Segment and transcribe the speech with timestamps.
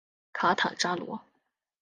[0.33, 1.21] 卡坦扎罗。